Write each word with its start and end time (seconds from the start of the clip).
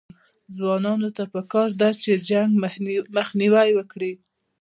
ځوانانو 0.55 1.09
ته 1.17 1.23
پکار 1.33 1.69
ده 1.81 1.89
چې، 2.01 2.11
جنګ 2.29 2.51
مخنیوی 3.15 3.69
وکړي 3.75 4.11